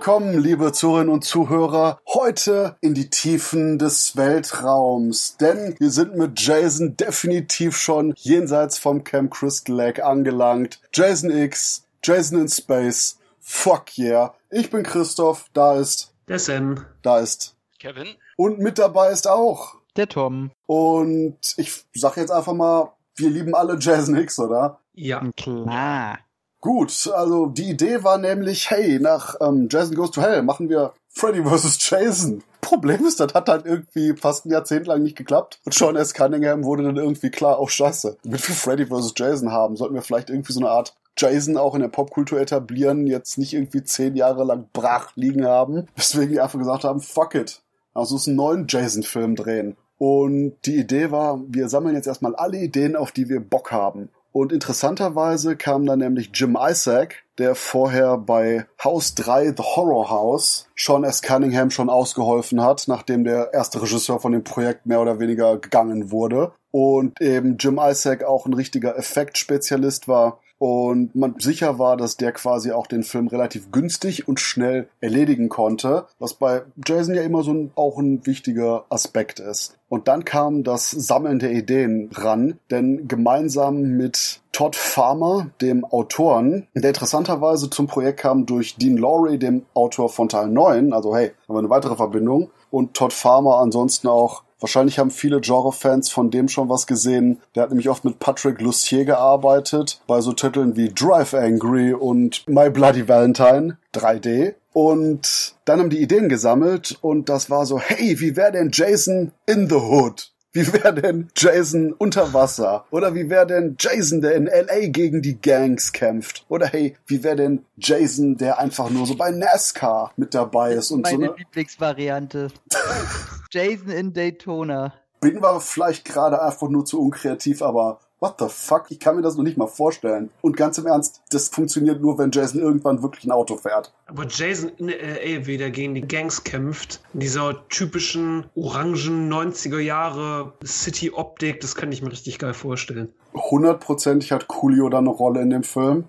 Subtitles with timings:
[0.00, 5.36] Willkommen, liebe Zuhörerinnen und Zuhörer, heute in die Tiefen des Weltraums.
[5.36, 10.80] Denn wir sind mit Jason definitiv schon jenseits vom Camp Crystal Lake angelangt.
[10.94, 14.32] Jason X, Jason in Space, fuck yeah.
[14.48, 16.14] Ich bin Christoph, da ist...
[16.28, 16.86] Der Sam.
[17.02, 17.54] Da ist...
[17.78, 18.08] Kevin.
[18.38, 19.74] Und mit dabei ist auch...
[19.96, 20.50] Der Tom.
[20.64, 24.80] Und ich sag jetzt einfach mal, wir lieben alle Jason X, oder?
[24.94, 25.22] Ja.
[25.36, 26.20] Klar.
[26.60, 30.92] Gut, also die Idee war nämlich, hey, nach ähm, Jason Goes to Hell machen wir
[31.08, 31.78] Freddy vs.
[31.88, 32.42] Jason.
[32.60, 35.58] Problem ist, das hat halt irgendwie fast ein Jahrzehnt lang nicht geklappt.
[35.64, 36.12] Und Sean S.
[36.12, 39.14] Cunningham wurde dann irgendwie klar, oh scheiße, damit wir Freddy vs.
[39.16, 43.06] Jason haben, sollten wir vielleicht irgendwie so eine Art Jason auch in der Popkultur etablieren,
[43.06, 45.88] jetzt nicht irgendwie zehn Jahre lang brach liegen haben.
[45.96, 47.62] Weswegen wir einfach gesagt haben, fuck it.
[47.94, 49.76] Also es einen neuen Jason-Film drehen.
[49.98, 54.08] Und die Idee war, wir sammeln jetzt erstmal alle Ideen, auf die wir Bock haben.
[54.32, 60.68] Und interessanterweise kam dann nämlich Jim Isaac, der vorher bei House 3 The Horror House
[60.76, 61.20] Sean S.
[61.22, 66.10] Cunningham schon ausgeholfen hat, nachdem der erste Regisseur von dem Projekt mehr oder weniger gegangen
[66.12, 66.52] wurde.
[66.70, 72.32] Und eben Jim Isaac auch ein richtiger Effektspezialist war und man sicher war, dass der
[72.32, 77.42] quasi auch den Film relativ günstig und schnell erledigen konnte, was bei Jason ja immer
[77.42, 79.78] so ein, auch ein wichtiger Aspekt ist.
[79.88, 86.66] Und dann kam das Sammeln der Ideen ran, denn gemeinsam mit Todd Farmer, dem Autoren,
[86.74, 91.32] der interessanterweise zum Projekt kam durch Dean Lowry, dem Autor von Teil 9, also hey,
[91.48, 96.30] haben wir eine weitere Verbindung, und Todd Farmer ansonsten auch Wahrscheinlich haben viele Genre-Fans von
[96.30, 97.40] dem schon was gesehen.
[97.54, 102.46] Der hat nämlich oft mit Patrick Lussier gearbeitet, bei so Titeln wie Drive Angry und
[102.46, 104.54] My Bloody Valentine 3D.
[104.72, 109.32] Und dann haben die Ideen gesammelt und das war so, hey, wie wäre denn Jason
[109.46, 110.29] in the Hood?
[110.52, 112.84] Wie wäre denn Jason unter Wasser?
[112.90, 116.44] Oder wie wäre denn Jason, der in LA gegen die Gangs kämpft?
[116.48, 120.90] Oder hey, wie wäre denn Jason, der einfach nur so bei NASCAR mit dabei ist
[120.90, 122.48] und Meine so eine Lieblingsvariante.
[123.52, 124.94] Jason in Daytona.
[125.20, 128.86] bin war vielleicht gerade einfach nur zu unkreativ, aber what the fuck?
[128.90, 130.30] Ich kann mir das noch nicht mal vorstellen.
[130.42, 133.92] Und ganz im Ernst, das funktioniert nur, wenn Jason irgendwann wirklich ein Auto fährt.
[134.06, 140.52] Aber Jason in LA wieder gegen die Gangs kämpft, in dieser typischen orangen 90er Jahre
[140.64, 143.12] City-Optik, das kann ich mir richtig geil vorstellen.
[143.34, 146.04] Hundertprozentig hat Coolio da eine Rolle in dem Film.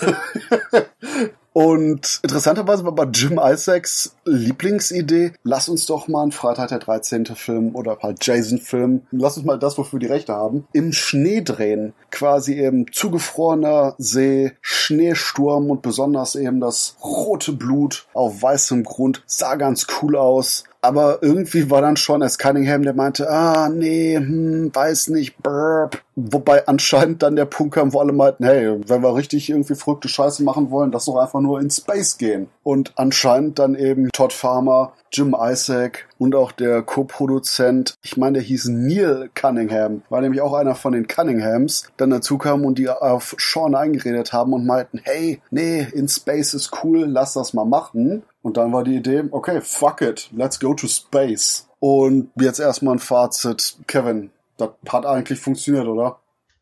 [1.54, 7.26] Und interessanterweise war bei Jim Isaacs Lieblingsidee, lass uns doch mal einen Freitag der 13.
[7.26, 11.42] Film oder halt Jason-Film, lass uns mal das, wofür wir die Rechte haben, im Schnee
[11.42, 11.92] drehen.
[12.10, 19.54] Quasi eben zugefrorener See, Schneesturm und besonders eben das rote Blut auf weißem Grund sah
[19.54, 20.64] ganz cool aus.
[20.84, 22.36] Aber irgendwie war dann schon S.
[22.36, 26.02] Cunningham, der meinte, ah, nee, hm, weiß nicht, burp.
[26.14, 30.10] Wobei anscheinend dann der Punkt kam, wo alle meinten, hey, wenn wir richtig irgendwie verrückte
[30.10, 32.50] Scheiße machen wollen, lass doch einfach nur in Space gehen.
[32.62, 38.42] Und anscheinend dann eben Todd Farmer, Jim Isaac und auch der Co-Produzent, ich meine, der
[38.42, 42.88] hieß Neil Cunningham, war nämlich auch einer von den Cunninghams, dann dazu kamen und die
[42.88, 47.64] auf Sean eingeredet haben und meinten, hey, nee, in Space ist cool, lass das mal
[47.64, 48.24] machen.
[48.42, 51.66] Und dann war die Idee, okay, fuck it, let's go to space.
[51.78, 53.76] Und jetzt erstmal ein Fazit.
[53.86, 56.18] Kevin, das hat eigentlich funktioniert, oder?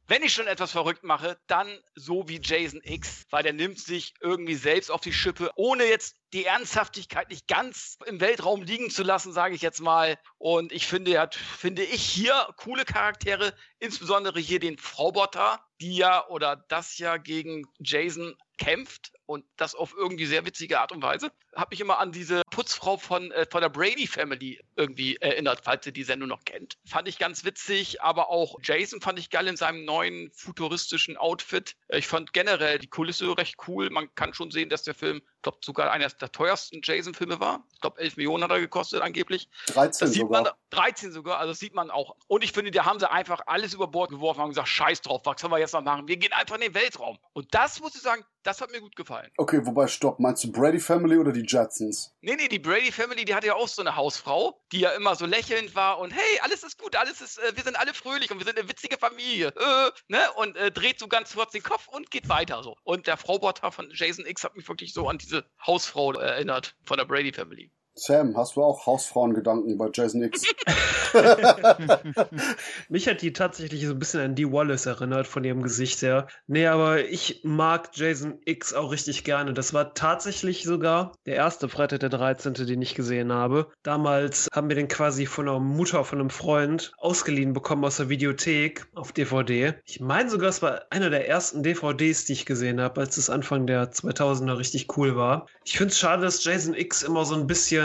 [0.09, 4.15] Wenn ich schon etwas verrückt mache, dann so wie Jason X, weil der nimmt sich
[4.21, 9.03] irgendwie selbst auf die Schippe, ohne jetzt die Ernsthaftigkeit nicht ganz im Weltraum liegen zu
[9.03, 10.19] lassen, sage ich jetzt mal.
[10.39, 16.27] Und ich finde, hat, finde ich hier coole Charaktere, insbesondere hier den Fraubotter, die ja
[16.29, 21.33] oder das ja gegen Jason kämpft und das auf irgendwie sehr witzige Art und Weise.
[21.55, 25.85] Hab mich immer an diese Putzfrau von, äh, von der Brady Family irgendwie erinnert, falls
[25.87, 26.79] ihr die Sendung noch kennt.
[26.87, 31.75] Fand ich ganz witzig, aber auch Jason fand ich geil in seinem neuen futuristischen Outfit.
[31.89, 33.91] Ich fand generell die Kulisse recht cool.
[33.91, 37.65] Man kann schon sehen, dass der Film, glaube, sogar einer der teuersten Jason-Filme war.
[37.75, 39.49] Ich glaube, 11 Millionen hat er gekostet angeblich.
[39.67, 40.43] 13 Das sieht sogar.
[40.43, 42.17] man, 13 sogar, also das sieht man auch.
[42.29, 45.01] Und ich finde, da haben sie einfach alles über Bord geworfen und haben gesagt, scheiß
[45.03, 46.09] drauf, was sollen wir jetzt noch machen?
[46.09, 47.19] Wir gehen einfach in den Weltraum.
[47.33, 49.31] Und das muss ich sagen, das hat mir gut gefallen.
[49.37, 52.13] Okay, wobei, stopp, meinst du Brady Family oder die Jetsons?
[52.23, 55.15] Nee, nee, die Brady Family, die hatte ja auch so eine Hausfrau, die ja immer
[55.15, 58.31] so lächelnd war und hey, alles ist gut, alles ist, äh, wir sind alle fröhlich
[58.31, 59.49] und wir sind eine witzige Familie.
[59.49, 60.19] Äh, ne?
[60.37, 62.77] Und äh, dreht so ganz kurz den Kopf und geht weiter so.
[62.83, 65.32] Und der Fraubotter von Jason X hat mich wirklich so an diese
[65.67, 67.71] Hausfrau erinnert von der Brady Family.
[67.95, 70.45] Sam, hast du auch Hausfrauengedanken bei Jason X?
[72.89, 76.27] Mich hat die tatsächlich so ein bisschen an Dee Wallace erinnert, von ihrem Gesicht her.
[76.47, 79.53] Nee, aber ich mag Jason X auch richtig gerne.
[79.53, 83.71] Das war tatsächlich sogar der erste Freitag der 13., den ich gesehen habe.
[83.83, 88.09] Damals haben wir den quasi von einer Mutter von einem Freund ausgeliehen bekommen aus der
[88.09, 89.75] Videothek auf DVD.
[89.85, 93.31] Ich meine sogar, es war einer der ersten DVDs, die ich gesehen habe, als es
[93.31, 95.47] Anfang der 2000er richtig cool war.
[95.65, 97.82] Ich finde es schade, dass Jason X immer so ein bisschen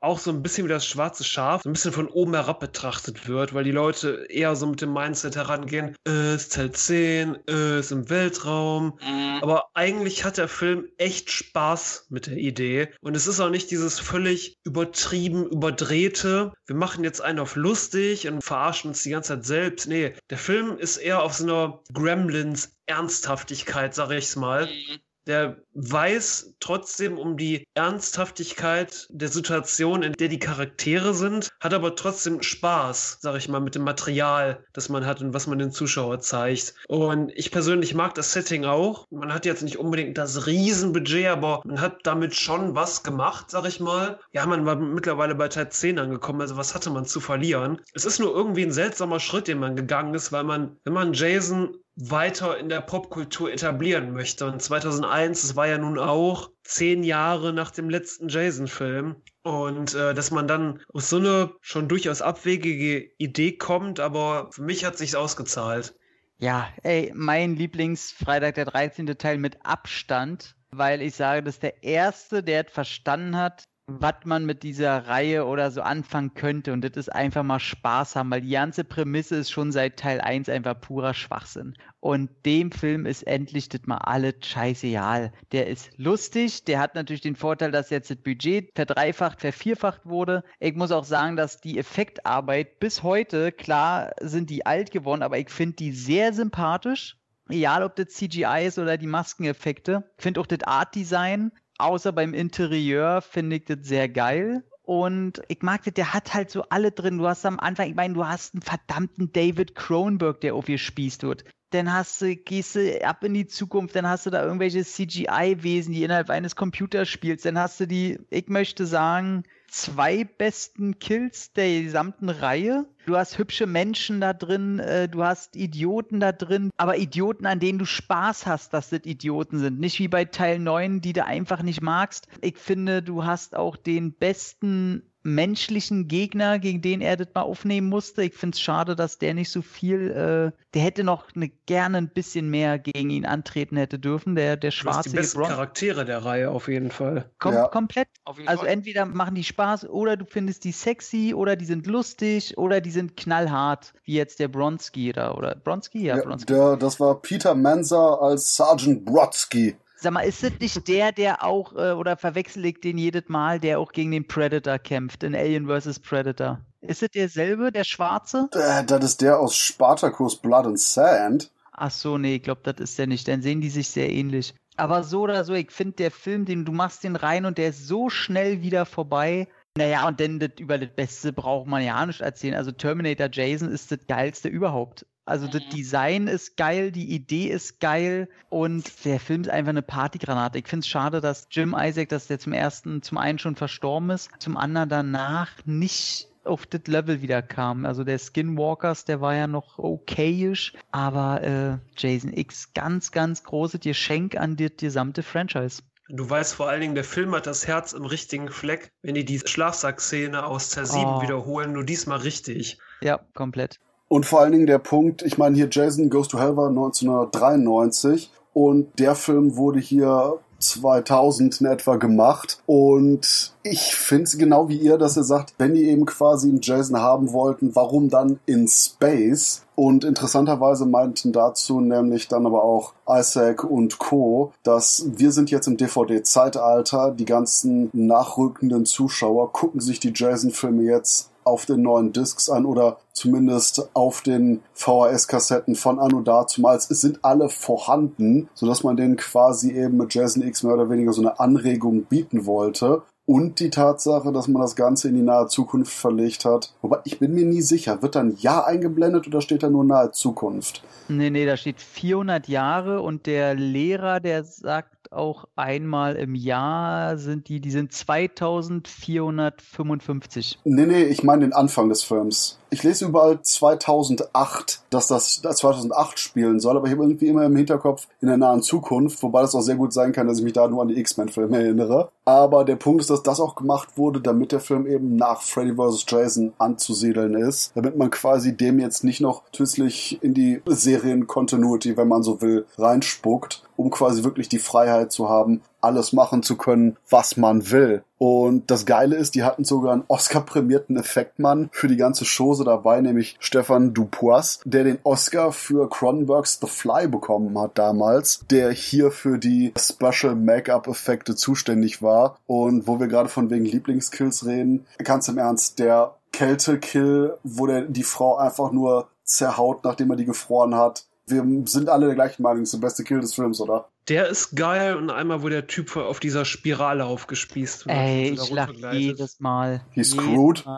[0.00, 3.26] auch so ein bisschen wie das schwarze Schaf, so ein bisschen von oben herab betrachtet
[3.28, 7.80] wird, weil die Leute eher so mit dem Mindset herangehen, äh, ist Teil 10, äh,
[7.80, 8.98] ist im Weltraum.
[9.02, 9.38] Mhm.
[9.42, 12.88] Aber eigentlich hat der Film echt Spaß mit der Idee.
[13.00, 18.28] Und es ist auch nicht dieses völlig übertrieben, überdrehte, wir machen jetzt einen auf lustig
[18.28, 19.88] und verarschen uns die ganze Zeit selbst.
[19.88, 25.00] Nee, der Film ist eher auf so einer Gremlins Ernsthaftigkeit, sag ich's mal Mhm.
[25.26, 31.96] Der weiß trotzdem um die Ernsthaftigkeit der Situation, in der die Charaktere sind, hat aber
[31.96, 35.72] trotzdem Spaß, sag ich mal, mit dem Material, das man hat und was man den
[35.72, 36.74] Zuschauer zeigt.
[36.88, 39.06] Und ich persönlich mag das Setting auch.
[39.10, 43.66] Man hat jetzt nicht unbedingt das Riesenbudget, aber man hat damit schon was gemacht, sag
[43.66, 44.18] ich mal.
[44.32, 47.80] Ja, man war mittlerweile bei Teil 10 angekommen, also was hatte man zu verlieren?
[47.92, 51.12] Es ist nur irgendwie ein seltsamer Schritt, den man gegangen ist, weil man, wenn man
[51.12, 54.46] Jason weiter in der Popkultur etablieren möchte.
[54.46, 59.16] Und 2001, das war ja nun auch zehn Jahre nach dem letzten Jason-Film.
[59.42, 64.62] Und äh, dass man dann aus so einer schon durchaus abwegige Idee kommt, aber für
[64.62, 65.94] mich hat sich's ausgezahlt.
[66.38, 69.06] Ja, ey, mein Lieblings-Freitag der 13.
[69.16, 74.24] Teil mit Abstand, weil ich sage, das ist der erste, der es verstanden hat, was
[74.24, 76.72] man mit dieser Reihe oder so anfangen könnte.
[76.72, 80.20] Und das ist einfach mal Spaß haben, weil die ganze Prämisse ist schon seit Teil
[80.20, 81.74] 1 einfach purer Schwachsinn.
[82.00, 85.32] Und dem Film ist endlich das mal alles scheißegal.
[85.52, 90.42] Der ist lustig, der hat natürlich den Vorteil, dass jetzt das Budget verdreifacht, vervierfacht wurde.
[90.58, 95.38] Ich muss auch sagen, dass die Effektarbeit bis heute, klar sind die alt geworden, aber
[95.38, 97.16] ich finde die sehr sympathisch.
[97.48, 100.10] Egal, ob das CGI ist oder die Maskeneffekte.
[100.16, 104.64] Ich finde auch das Art-Design, außer beim Interieur, finde ich das sehr geil.
[104.82, 107.18] Und ich mag das, der hat halt so alle drin.
[107.18, 110.78] Du hast am Anfang, ich meine, du hast einen verdammten David Cronenberg, der auf ihr
[110.78, 111.44] spießt wird.
[111.70, 115.92] Dann hast du, gehst du ab in die Zukunft, dann hast du da irgendwelche CGI-Wesen,
[115.92, 117.44] die innerhalb eines Computers spielst.
[117.44, 119.42] Dann hast du die, ich möchte sagen,
[119.76, 122.86] zwei besten Kills der gesamten Reihe.
[123.04, 127.60] Du hast hübsche Menschen da drin, äh, du hast Idioten da drin, aber Idioten, an
[127.60, 129.78] denen du Spaß hast, dass das Idioten sind.
[129.78, 132.26] Nicht wie bei Teil 9, die du einfach nicht magst.
[132.40, 135.02] Ich finde, du hast auch den besten
[135.34, 138.22] menschlichen Gegner, gegen den er das mal aufnehmen musste.
[138.22, 141.98] Ich finde es schade, dass der nicht so viel, äh, der hätte noch eine, gerne
[141.98, 146.04] ein bisschen mehr gegen ihn antreten hätte dürfen, der, der schwarze die besten Bron- Charaktere
[146.04, 147.30] der Reihe auf jeden Fall.
[147.38, 147.68] Kom Ja.
[147.68, 148.72] komplett Auf jeden also Fall.
[148.72, 152.90] entweder machen die Spaß oder du findest die sexy oder die sind lustig oder die
[152.90, 156.46] sind knallhart, wie jetzt der Bronski da oder Bronski, ja, Ja, Bronski.
[156.52, 159.76] der, das war Peter Manzer als Sergeant Brodsky.
[159.98, 163.58] Sag mal, ist das nicht der, der auch äh, oder verwechsel ich den jedes Mal,
[163.58, 166.60] der auch gegen den Predator kämpft in Alien vs Predator?
[166.82, 168.48] Ist es derselbe, der Schwarze?
[168.52, 171.50] Äh, das ist der aus Spartacus Blood and Sand.
[171.72, 173.26] Ach so, nee, ich glaube, das ist der nicht.
[173.26, 174.54] Dann sehen die sich sehr ähnlich.
[174.76, 177.70] Aber so oder so, ich finde der Film, den du machst den rein und der
[177.70, 179.48] ist so schnell wieder vorbei.
[179.76, 182.54] Naja, und dann das, über das Beste braucht man ja nicht erzählen.
[182.54, 185.06] Also Terminator Jason ist das geilste überhaupt.
[185.26, 185.70] Also das Mhm.
[185.70, 190.58] Design ist geil, die Idee ist geil und der Film ist einfach eine Partygranate.
[190.58, 194.10] Ich finde es schade, dass Jim Isaac, dass der zum ersten, zum einen schon verstorben
[194.10, 197.84] ist, zum anderen danach nicht auf das Level wieder kam.
[197.84, 203.80] Also der Skinwalkers, der war ja noch okayisch, aber äh, Jason X ganz, ganz großes
[203.80, 205.82] Geschenk an das gesamte Franchise.
[206.08, 209.24] Du weißt vor allen Dingen, der Film hat das Herz im richtigen Fleck, wenn die
[209.24, 211.20] die Schlafsack-Szene aus 7 Oh.
[211.20, 212.78] wiederholen, nur diesmal richtig.
[213.00, 213.80] Ja, komplett.
[214.08, 218.30] Und vor allen Dingen der Punkt, ich meine hier Jason Goes to Hell war 1993
[218.52, 224.78] und der Film wurde hier 2000 in etwa gemacht und ich finde es genau wie
[224.78, 228.68] ihr, dass ihr sagt, wenn die eben quasi einen Jason haben wollten, warum dann in
[228.68, 229.62] Space?
[229.74, 235.66] Und interessanterweise meinten dazu nämlich dann aber auch Isaac und Co., dass wir sind jetzt
[235.66, 242.50] im DVD-Zeitalter, die ganzen nachrückenden Zuschauer gucken sich die Jason-Filme jetzt auf den neuen Discs
[242.50, 246.90] an oder zumindest auf den VHS-Kassetten von Anno dazumals.
[246.90, 251.12] Es sind alle vorhanden, sodass man denen quasi eben mit Jason X mehr oder weniger
[251.12, 253.02] so eine Anregung bieten wollte.
[253.28, 256.72] Und die Tatsache, dass man das Ganze in die nahe Zukunft verlegt hat.
[256.80, 260.12] Wobei, ich bin mir nie sicher, wird dann Ja eingeblendet oder steht da nur nahe
[260.12, 260.84] Zukunft?
[261.08, 267.18] Nee, nee, da steht 400 Jahre und der Lehrer, der sagt auch einmal im Jahr
[267.18, 270.58] sind die, die sind 2455.
[270.64, 272.58] Nee, nee, ich meine den Anfang des Films.
[272.76, 277.56] Ich lese überall 2008, dass das 2008 spielen soll, aber ich habe irgendwie immer im
[277.56, 280.52] Hinterkopf in der nahen Zukunft, wobei das auch sehr gut sein kann, dass ich mich
[280.52, 282.10] da nur an die X-Men-Filme erinnere.
[282.26, 285.74] Aber der Punkt ist, dass das auch gemacht wurde, damit der Film eben nach Freddy
[285.74, 286.04] vs.
[286.06, 292.08] Jason anzusiedeln ist, damit man quasi dem jetzt nicht noch zusätzlich in die Serien-Continuity, wenn
[292.08, 296.96] man so will, reinspuckt, um quasi wirklich die Freiheit zu haben, alles machen zu können,
[297.08, 298.02] was man will.
[298.18, 303.00] Und das Geile ist, die hatten sogar einen Oscar-prämierten Effektmann für die ganze Chose dabei,
[303.00, 309.10] nämlich Stefan Dupois, der den Oscar für Cronenbergs The Fly bekommen hat damals, der hier
[309.10, 312.38] für die Special Make-up-Effekte zuständig war.
[312.46, 317.82] Und wo wir gerade von wegen Lieblingskills reden, ganz im Ernst, der Kälte-Kill, wo der
[317.82, 321.04] die Frau einfach nur zerhaut, nachdem er die gefroren hat.
[321.26, 323.88] Wir sind alle der gleichen Meinung, das ist der beste Kill des Films, oder?
[324.08, 327.96] Der ist geil und einmal, wo der Typ auf dieser Spirale aufgespießt wird.
[327.96, 329.84] Ey, und ich da lach jedes Mal.
[329.90, 330.64] He's screwed.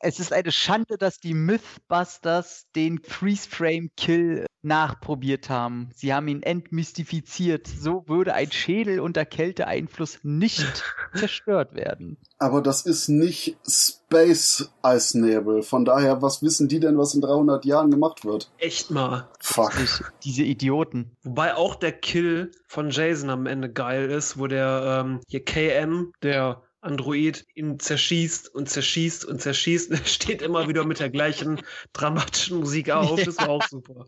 [0.00, 5.90] Es ist eine Schande, dass die Mythbusters den Freeze-Frame-Kill nachprobiert haben.
[5.94, 7.66] Sie haben ihn entmystifiziert.
[7.66, 12.18] So würde ein Schädel unter Kälteeinfluss nicht zerstört werden.
[12.38, 15.62] Aber das ist nicht Space Eisnebel.
[15.62, 18.50] Von daher, was wissen die denn, was in 300 Jahren gemacht wird?
[18.58, 19.28] Echt mal.
[19.40, 19.72] Fuck.
[19.72, 21.16] Sich, diese Idioten.
[21.22, 26.12] Wobei auch der Kill von Jason am Ende geil ist, wo der ähm, hier KM,
[26.22, 29.90] der Android, ihn zerschießt und zerschießt und zerschießt.
[29.98, 31.60] Er steht immer wieder mit der gleichen
[31.92, 33.22] dramatischen Musik auf.
[33.22, 34.06] Das war auch super.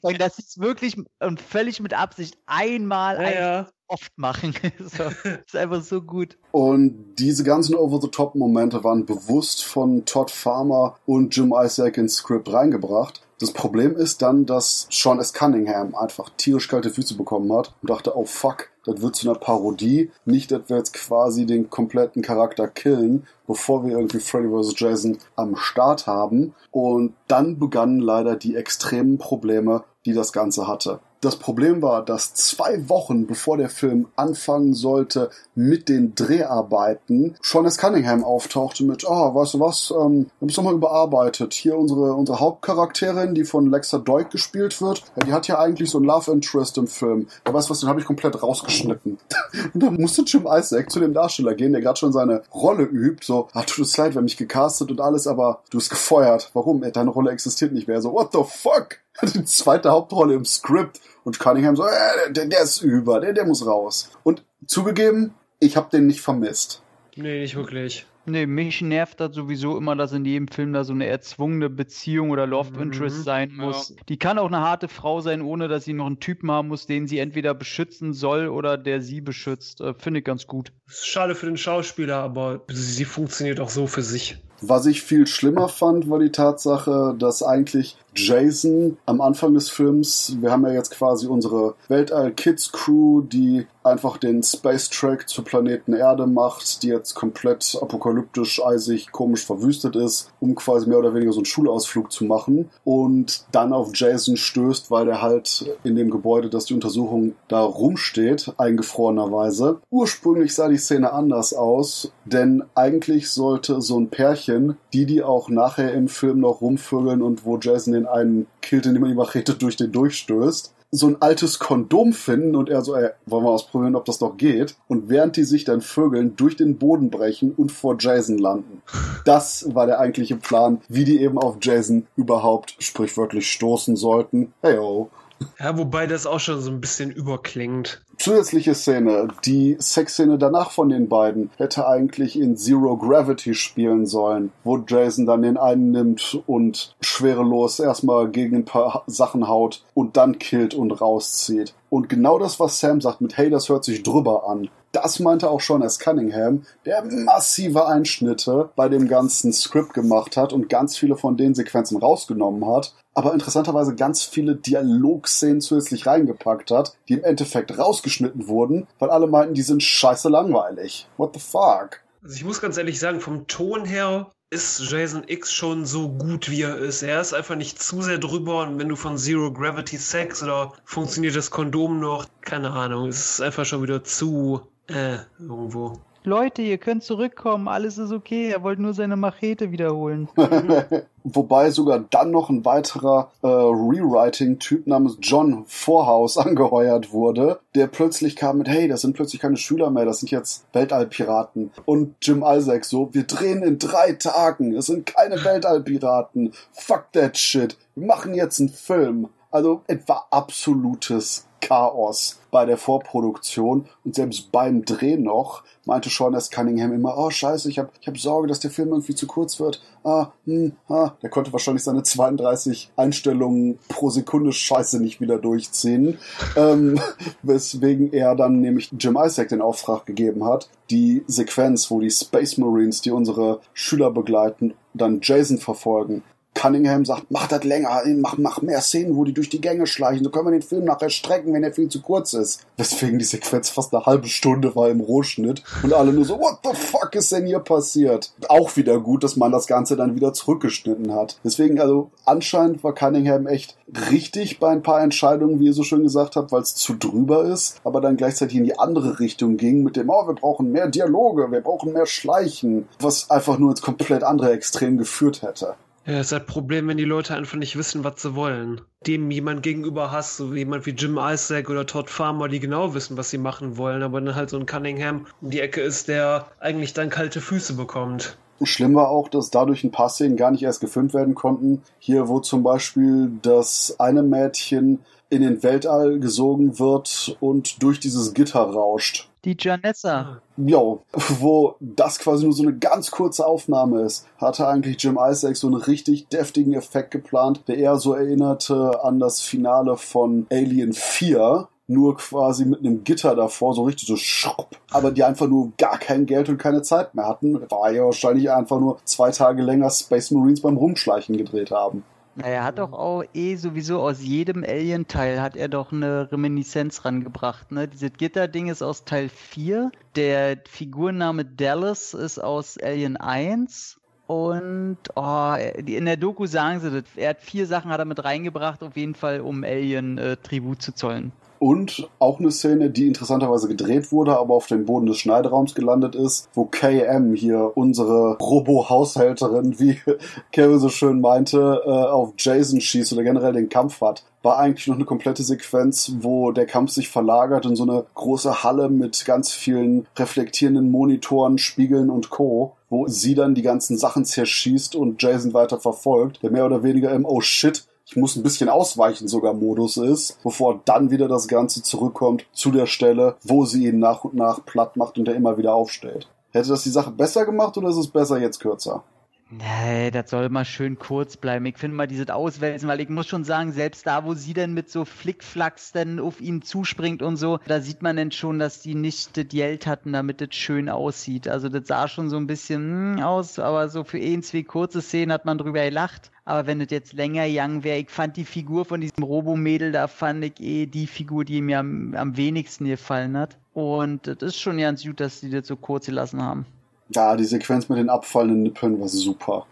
[0.00, 3.68] Und das ist wirklich und völlig mit Absicht einmal Ja, ein ja.
[3.88, 4.54] oft machen.
[4.78, 5.04] so,
[5.44, 6.38] ist einfach so gut.
[6.52, 13.22] Und diese ganzen Over-the-Top-Momente waren bewusst von Todd Farmer und Jim Isaac ins Skript reingebracht.
[13.40, 15.32] Das Problem ist dann, dass Sean S.
[15.32, 19.38] Cunningham einfach tierisch kalte Füße bekommen hat und dachte, oh fuck, das wird zu einer
[19.38, 20.10] Parodie.
[20.24, 24.74] Nicht, dass wir jetzt quasi den kompletten Charakter killen, bevor wir irgendwie Freddy vs.
[24.78, 26.54] Jason am Start haben.
[26.70, 31.00] Und dann begannen leider die extremen Probleme, die das Ganze hatte.
[31.22, 37.66] Das Problem war, dass zwei Wochen bevor der Film anfangen sollte mit den Dreharbeiten, Sean
[37.66, 37.76] S.
[37.76, 41.52] Cunningham auftauchte mit, ah, weißt du was, ähm, wir haben es nochmal überarbeitet.
[41.52, 45.90] Hier unsere, unsere Hauptcharakterin, die von Lexa Doig gespielt wird, ja, die hat ja eigentlich
[45.90, 47.26] so ein Love Interest im Film.
[47.46, 49.18] Ja, weißt du was, den habe ich komplett rausgeschnitten.
[49.74, 53.26] Und dann musste Jim Isaac zu dem Darsteller gehen, der gerade schon seine Rolle übt,
[53.26, 56.50] so, ah, tut es leid, wir haben mich gecastet und alles, aber du bist gefeuert.
[56.54, 56.82] Warum?
[56.82, 58.00] Äh, Deine Rolle existiert nicht mehr.
[58.00, 58.96] So, what the fuck?
[59.34, 61.00] Die zweite Hauptrolle im Skript.
[61.24, 64.10] Und Cunningham so, äh, der, der ist über, der, der muss raus.
[64.22, 66.82] Und zugegeben, ich habe den nicht vermisst.
[67.16, 68.06] Nee, nicht wirklich.
[68.26, 72.30] Nee, mich nervt das sowieso immer, dass in jedem Film da so eine erzwungene Beziehung
[72.30, 73.64] oder Love Mhm, Interest sein ja.
[73.64, 73.94] muss.
[74.08, 76.86] Die kann auch eine harte Frau sein, ohne dass sie noch einen Typen haben muss,
[76.86, 79.80] den sie entweder beschützen soll oder der sie beschützt.
[79.80, 80.72] Äh, Finde ich ganz gut.
[80.86, 84.38] Schade für den Schauspieler, aber sie funktioniert auch so für sich.
[84.60, 90.36] Was ich viel schlimmer fand, war die Tatsache, dass eigentlich Jason am Anfang des Films,
[90.40, 96.26] wir haben ja jetzt quasi unsere Weltall-Kids-Crew, die einfach den Space Track zur Planeten Erde
[96.26, 101.38] macht, die jetzt komplett apokalyptisch, eisig, komisch verwüstet ist, um quasi mehr oder weniger so
[101.38, 106.50] einen Schulausflug zu machen und dann auf Jason stößt, weil der halt in dem Gebäude,
[106.50, 109.80] das die Untersuchung da rumsteht, eingefrorenerweise.
[109.90, 115.48] Ursprünglich sah die Szene anders aus, denn eigentlich sollte so ein Pärchen, die die auch
[115.48, 119.54] nachher im Film noch rumvögeln und wo Jason den einen killt, indem er die Machete
[119.54, 123.94] durch den durchstößt, so ein altes Kondom finden und er so, ey, wollen wir ausprobieren,
[123.94, 124.76] ob das noch geht?
[124.88, 128.82] Und während die sich dann vögeln, durch den Boden brechen und vor Jason landen.
[129.24, 134.52] Das war der eigentliche Plan, wie die eben auf Jason überhaupt sprichwörtlich stoßen sollten.
[134.62, 135.10] Heyo.
[135.58, 138.02] Ja, wobei das auch schon so ein bisschen überklingt.
[138.18, 144.52] Zusätzliche Szene, die Sexszene danach von den beiden hätte eigentlich in Zero Gravity spielen sollen,
[144.62, 150.16] wo Jason dann den einen nimmt und schwerelos erstmal gegen ein paar Sachen haut und
[150.16, 151.74] dann killt und rauszieht.
[151.88, 154.68] Und genau das, was Sam sagt mit Hey, das hört sich drüber an.
[154.92, 155.98] Das meinte auch schon S.
[155.98, 161.54] Cunningham, der massive Einschnitte bei dem ganzen Skript gemacht hat und ganz viele von den
[161.54, 168.48] Sequenzen rausgenommen hat, aber interessanterweise ganz viele Dialogszenen zusätzlich reingepackt hat, die im Endeffekt rausgeschnitten
[168.48, 171.06] wurden, weil alle meinten, die sind scheiße langweilig.
[171.16, 172.00] What the fuck?
[172.22, 176.50] Also ich muss ganz ehrlich sagen, vom Ton her ist Jason X schon so gut,
[176.50, 177.02] wie er ist.
[177.02, 180.72] Er ist einfach nicht zu sehr drüber und wenn du von Zero Gravity Sex oder
[180.84, 184.60] funktioniert das Kondom noch, keine Ahnung, es ist einfach schon wieder zu
[184.94, 185.98] äh, irgendwo.
[186.22, 190.28] Leute, ihr könnt zurückkommen, alles ist okay, er wollte nur seine Machete wiederholen.
[191.24, 198.36] Wobei sogar dann noch ein weiterer äh, Rewriting-Typ namens John Vorhaus angeheuert wurde, der plötzlich
[198.36, 201.70] kam mit, hey, das sind plötzlich keine Schüler mehr, das sind jetzt Weltallpiraten.
[201.86, 207.38] Und Jim Isaac so, wir drehen in drei Tagen, es sind keine Weltallpiraten, fuck that
[207.38, 209.28] shit, wir machen jetzt einen Film.
[209.50, 216.50] Also etwa absolutes Chaos bei der Vorproduktion und selbst beim Dreh noch meinte Sean S.
[216.50, 219.60] Cunningham immer, oh scheiße, ich habe ich hab Sorge, dass der Film irgendwie zu kurz
[219.60, 219.82] wird.
[220.04, 221.12] Ah, hm, ah.
[221.22, 226.18] Der konnte wahrscheinlich seine 32 Einstellungen pro Sekunde Scheiße nicht wieder durchziehen.
[226.56, 227.00] ähm,
[227.42, 232.58] weswegen er dann nämlich Jim Isaac den Auftrag gegeben hat, die Sequenz, wo die Space
[232.58, 236.22] Marines, die unsere Schüler begleiten, dann Jason verfolgen,
[236.54, 240.24] Cunningham sagt, mach das länger, mach, mach mehr Szenen, wo die durch die Gänge schleichen.
[240.24, 242.66] So können wir den Film nachher strecken, wenn er viel zu kurz ist.
[242.76, 246.58] Weswegen die Sequenz fast eine halbe Stunde war im Rohschnitt und alle nur so, what
[246.64, 248.32] the fuck ist denn hier passiert?
[248.48, 251.38] Auch wieder gut, dass man das Ganze dann wieder zurückgeschnitten hat.
[251.44, 253.76] Deswegen, also anscheinend war Cunningham echt
[254.10, 257.44] richtig bei ein paar Entscheidungen, wie ihr so schön gesagt habt, weil es zu drüber
[257.44, 260.88] ist, aber dann gleichzeitig in die andere Richtung ging mit dem, oh, wir brauchen mehr
[260.88, 265.74] Dialoge, wir brauchen mehr Schleichen, was einfach nur ins komplett andere Extrem geführt hätte.
[266.10, 268.80] Ja, das ist das Problem, wenn die Leute einfach nicht wissen, was sie wollen.
[269.06, 273.16] Dem jemand gegenüber hast, so jemand wie Jim Isaac oder Todd Farmer, die genau wissen,
[273.16, 276.50] was sie machen wollen, aber dann halt so ein Cunningham um die Ecke ist, der
[276.58, 278.36] eigentlich dann kalte Füße bekommt.
[278.62, 281.82] Schlimm war auch, dass dadurch ein paar Szenen gar nicht erst gefilmt werden konnten.
[281.98, 285.00] Hier, wo zum Beispiel das eine Mädchen
[285.30, 289.28] in den Weltall gesogen wird und durch dieses Gitter rauscht.
[289.44, 290.42] Die Janessa.
[290.58, 291.02] Jo,
[291.40, 295.68] wo das quasi nur so eine ganz kurze Aufnahme ist, hatte eigentlich Jim Isaac so
[295.68, 301.68] einen richtig deftigen Effekt geplant, der eher so erinnerte an das Finale von Alien 4,
[301.90, 304.76] nur quasi mit einem Gitter davor, so richtig so schrupp.
[304.90, 308.50] Aber die einfach nur gar kein Geld und keine Zeit mehr hatten, war ja wahrscheinlich
[308.50, 312.04] einfach nur zwei Tage länger Space Marines beim Rumschleichen gedreht haben.
[312.36, 317.04] Na, er hat doch auch eh sowieso aus jedem Alien-Teil hat er doch eine Reminiszenz
[317.04, 317.72] rangebracht.
[317.72, 317.88] Ne?
[317.88, 319.90] Dieses Gitter-Ding ist aus Teil 4.
[320.14, 323.98] Der Figurname Dallas ist aus Alien 1.
[324.28, 327.02] Und oh, in der Doku sagen sie.
[327.16, 330.82] Er hat vier Sachen hat er mit reingebracht, auf jeden Fall, um Alien äh, Tribut
[330.82, 331.32] zu zollen.
[331.60, 336.16] Und auch eine Szene, die interessanterweise gedreht wurde, aber auf dem Boden des Schneideraums gelandet
[336.16, 340.00] ist, wo KM hier unsere Robo-Haushälterin, wie
[340.52, 344.86] Kevin so schön meinte, äh, auf Jason schießt oder generell den Kampf hat war eigentlich
[344.86, 349.24] noch eine komplette Sequenz, wo der Kampf sich verlagert in so eine große Halle mit
[349.24, 355.22] ganz vielen reflektierenden Monitoren, Spiegeln und Co., wo sie dann die ganzen Sachen zerschießt und
[355.22, 359.28] Jason weiter verfolgt, der mehr oder weniger im Oh shit, ich muss ein bisschen ausweichen
[359.28, 364.00] sogar Modus ist, bevor dann wieder das Ganze zurückkommt zu der Stelle, wo sie ihn
[364.00, 366.28] nach und nach platt macht und er immer wieder aufstellt.
[366.50, 369.04] Hätte das die Sache besser gemacht oder ist es besser jetzt kürzer?
[369.52, 371.66] Nee, das soll mal schön kurz bleiben.
[371.66, 374.74] Ich finde mal dieses Auswälzen, weil ich muss schon sagen, selbst da, wo sie dann
[374.74, 378.80] mit so Flickflacks dann auf ihn zuspringt und so, da sieht man dann schon, dass
[378.80, 381.48] die nicht das Geld hatten, damit das schön aussieht.
[381.48, 385.02] Also das sah schon so ein bisschen hm, aus, aber so für ein, zwei kurze
[385.02, 386.30] Szenen hat man drüber gelacht.
[386.50, 390.08] Aber wenn das jetzt länger young wäre, ich fand die Figur von diesem Robo-Mädel, da
[390.08, 393.56] fand ich eh die Figur, die mir am, am wenigsten gefallen hat.
[393.72, 396.66] Und das ist schon ganz gut, dass die das so kurz gelassen haben.
[397.14, 399.64] Ja, die Sequenz mit den abfallenden Nippeln war super.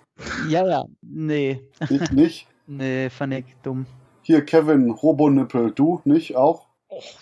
[0.49, 1.61] Ja, ja, nee.
[1.91, 2.47] Ich nicht?
[2.69, 3.85] nee, fand ich dumm.
[4.23, 6.67] Hier, Kevin, Robonippel, du nicht auch?
[6.93, 7.19] Och,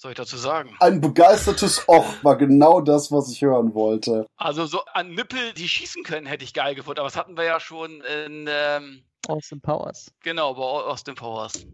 [0.00, 0.76] soll ich dazu sagen?
[0.80, 4.26] Ein begeistertes Och war genau das, was ich hören wollte.
[4.36, 7.44] Also so an Nippel, die schießen können, hätte ich geil gefunden, aber das hatten wir
[7.44, 10.12] ja schon in ähm, Austin Powers.
[10.22, 11.66] genau bei Austin Powers.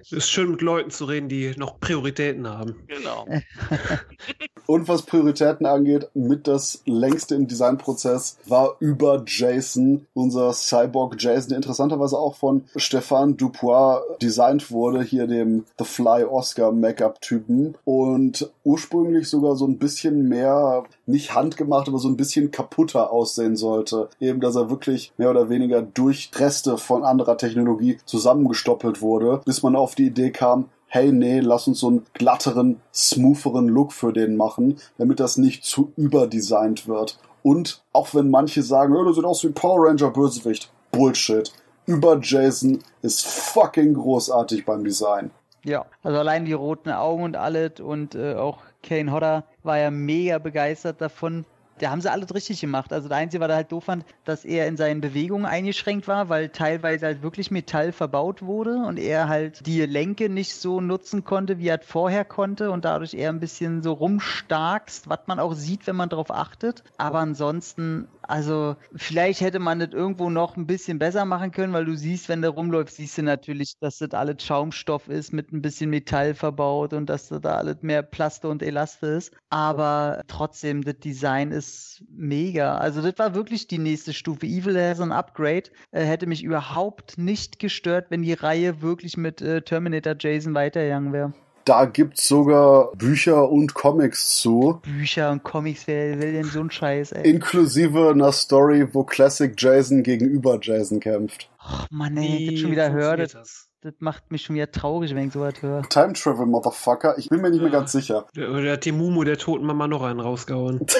[0.00, 2.74] Es ist schön, mit Leuten zu reden, die noch Prioritäten haben.
[2.88, 3.26] Genau.
[4.66, 11.50] Und was Prioritäten angeht, mit das längste im Designprozess war über Jason, unser Cyborg Jason,
[11.50, 18.50] der interessanterweise auch von Stefan Dupois designt wurde, hier dem The Fly Oscar Make-up-Typen und
[18.64, 24.08] ursprünglich sogar so ein bisschen mehr, nicht handgemacht, aber so ein bisschen kaputter aussehen sollte.
[24.20, 29.62] Eben, dass er wirklich mehr oder weniger durch Reste von anderer Technologie zusammengestoppelt wurde, bis
[29.62, 34.12] man auf die Idee kam, hey, nee, lass uns so einen glatteren, smootheren Look für
[34.12, 37.18] den machen, damit das nicht zu überdesignt wird.
[37.42, 40.70] Und auch wenn manche sagen, oh, das sieht aus wie Power Ranger Bösewicht.
[40.90, 41.52] Bullshit.
[41.86, 45.30] Über Jason ist fucking großartig beim Design.
[45.64, 49.90] Ja, also allein die roten Augen und alles und äh, auch Kane Hodder war ja
[49.90, 51.44] mega begeistert davon.
[51.78, 52.92] Da haben sie alles richtig gemacht.
[52.92, 56.28] Also, der Einzige, was er halt doof fand, dass er in seinen Bewegungen eingeschränkt war,
[56.28, 61.24] weil teilweise halt wirklich Metall verbaut wurde und er halt die Lenke nicht so nutzen
[61.24, 65.38] konnte, wie er es vorher konnte und dadurch eher ein bisschen so rumstarkst, was man
[65.38, 66.82] auch sieht, wenn man darauf achtet.
[66.98, 71.84] Aber ansonsten, also vielleicht hätte man das irgendwo noch ein bisschen besser machen können, weil
[71.84, 75.62] du siehst, wenn du rumläufst, siehst du natürlich, dass das alles Schaumstoff ist mit ein
[75.62, 79.32] bisschen Metall verbaut und dass da alles mehr Plaste und Elaste ist.
[79.50, 81.61] Aber trotzdem, das Design ist
[82.10, 82.76] mega.
[82.76, 84.46] Also das war wirklich die nächste Stufe.
[84.46, 85.70] Evil has an Upgrade.
[85.90, 91.12] Äh, hätte mich überhaupt nicht gestört, wenn die Reihe wirklich mit äh, Terminator Jason weitergegangen
[91.12, 91.32] wäre.
[91.64, 94.80] Da gibt's sogar Bücher und Comics zu.
[94.82, 97.28] Bücher und Comics, wer will denn so einen Scheiß, ey?
[97.30, 101.48] Inklusive einer Story, wo Classic Jason gegenüber Jason kämpft.
[101.58, 105.12] Ach Mann, ey, Wie das schon wieder funktioniert das, das macht mich schon wieder traurig,
[105.14, 105.82] wenn ich sowas höre.
[105.88, 107.18] Time Travel, Motherfucker.
[107.18, 107.78] Ich bin mir nicht mehr Ja.
[107.80, 108.26] ganz sicher.
[108.36, 110.86] Der, der hat die Mumu der toten Mama noch einen rausgehauen.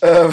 [0.00, 0.32] Ähm,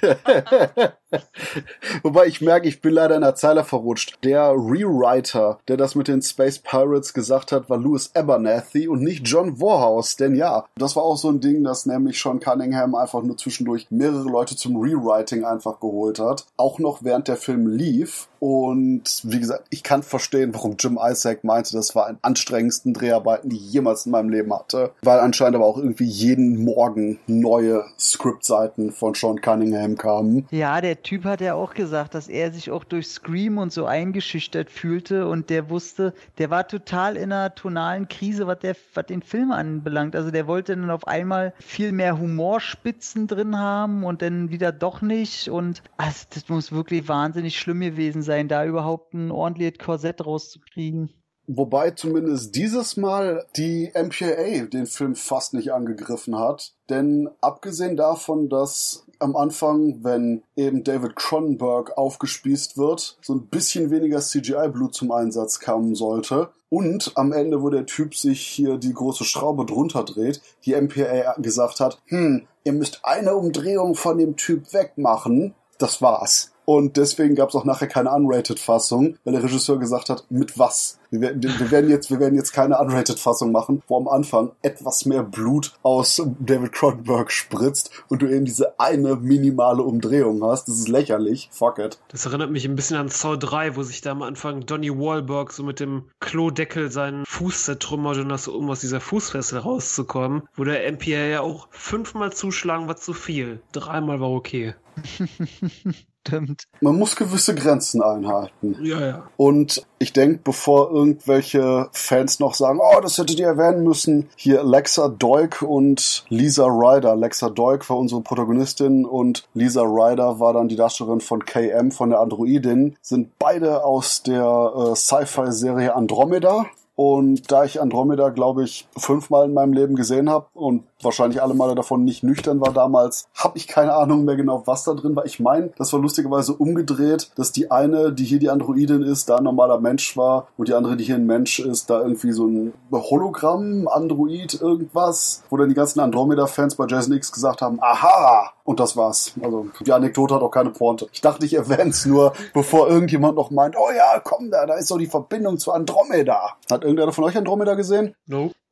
[2.02, 4.18] Wobei ich merke, ich bin leider in der Zeile verrutscht.
[4.24, 9.26] Der Rewriter, der das mit den Space Pirates gesagt hat, war Louis Abernathy und nicht
[9.26, 10.16] John Warhouse.
[10.16, 13.86] Denn ja, das war auch so ein Ding, dass nämlich Sean Cunningham einfach nur zwischendurch
[13.90, 16.46] mehrere Leute zum Rewriting einfach geholt hat.
[16.56, 18.28] Auch noch während der Film lief.
[18.40, 23.50] Und wie gesagt, ich kann verstehen, warum Jim Isaac meinte, das war ein anstrengendsten Dreharbeiten,
[23.50, 24.92] die ich jemals in meinem Leben hatte.
[25.02, 30.46] Weil anscheinend aber auch irgendwie jeden Morgen neue Scriptseiten von Sean Cunningham kamen.
[30.50, 33.86] Ja, der Typ hat ja auch gesagt, dass er sich auch durch Scream und so
[33.86, 39.06] eingeschüchtert fühlte und der wusste, der war total in einer tonalen Krise, was, der, was
[39.06, 40.16] den Film anbelangt.
[40.16, 45.02] Also der wollte dann auf einmal viel mehr Humorspitzen drin haben und dann wieder doch
[45.02, 45.48] nicht.
[45.48, 51.10] Und also das muss wirklich wahnsinnig schlimm gewesen sein, da überhaupt ein ordentliches Korsett rauszukriegen.
[51.50, 56.74] Wobei zumindest dieses Mal die MPAA den Film fast nicht angegriffen hat.
[56.90, 63.90] Denn abgesehen davon, dass am Anfang, wenn eben David Cronenberg aufgespießt wird, so ein bisschen
[63.90, 66.50] weniger CGI-Blut zum Einsatz kommen sollte.
[66.68, 71.34] Und am Ende, wo der Typ sich hier die große Schraube drunter dreht, die MPA
[71.38, 75.54] gesagt hat, hm, ihr müsst eine Umdrehung von dem Typ wegmachen.
[75.78, 76.52] Das war's.
[76.68, 80.98] Und deswegen gab es auch nachher keine Unrated-Fassung, weil der Regisseur gesagt hat, mit was?
[81.08, 85.06] Wir werden, wir werden jetzt, wir werden jetzt keine Unrated-Fassung machen, wo am Anfang etwas
[85.06, 90.68] mehr Blut aus David Cronenberg spritzt und du eben diese eine minimale Umdrehung hast.
[90.68, 91.48] Das ist lächerlich.
[91.52, 92.00] Fuck it.
[92.08, 95.52] Das erinnert mich ein bisschen an Saw 3, wo sich da am Anfang Donny Wahlberg
[95.52, 100.64] so mit dem Klodeckel seinen Fuß zertrümmert und das, um aus dieser Fußfessel rauszukommen, wo
[100.64, 103.62] der MPA ja auch fünfmal zuschlagen war zu viel.
[103.72, 104.74] Dreimal war okay.
[106.26, 106.64] Stimmt.
[106.80, 108.76] Man muss gewisse Grenzen einhalten.
[108.82, 109.22] Ja, ja.
[109.36, 114.62] Und ich denke, bevor irgendwelche Fans noch sagen, oh, das hättet ihr erwähnen müssen, hier
[114.62, 117.16] Lexa Doig und Lisa Ryder.
[117.16, 122.10] Lexa Doig war unsere Protagonistin und Lisa Ryder war dann die Darstellerin von KM, von
[122.10, 126.66] der Androidin, sind beide aus der äh, Sci-Fi-Serie Andromeda.
[126.94, 131.54] Und da ich Andromeda, glaube ich, fünfmal in meinem Leben gesehen habe und wahrscheinlich alle
[131.54, 135.14] Male davon nicht nüchtern war damals, habe ich keine Ahnung mehr genau, was da drin
[135.16, 135.26] war.
[135.26, 139.36] Ich meine, das war lustigerweise umgedreht, dass die eine, die hier die Androidin ist, da
[139.36, 142.46] ein normaler Mensch war und die andere, die hier ein Mensch ist, da irgendwie so
[142.46, 148.52] ein Hologramm, Android, irgendwas, wo dann die ganzen Andromeda-Fans bei Jason X gesagt haben, aha!
[148.64, 149.32] Und das war's.
[149.40, 151.08] Also die Anekdote hat auch keine Pointe.
[151.12, 154.74] Ich dachte, ich erwähne es nur, bevor irgendjemand noch meint, oh ja, komm da, da
[154.74, 156.50] ist so die Verbindung zu Andromeda.
[156.70, 158.14] Hat irgendeiner von euch Andromeda gesehen?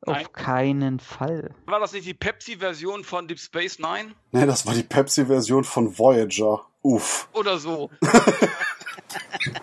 [0.05, 0.17] Nope.
[0.17, 0.25] Nein.
[0.25, 1.51] Auf keinen Fall.
[1.65, 4.13] War das nicht die Pepsi-Version von Deep Space Nine?
[4.31, 6.61] Nee, das war die Pepsi-Version von Voyager.
[6.81, 7.27] Uff.
[7.33, 7.89] Oder so.